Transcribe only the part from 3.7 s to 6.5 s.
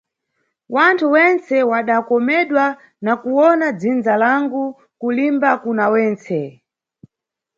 dzindza langu, kulimba kuna mwentse.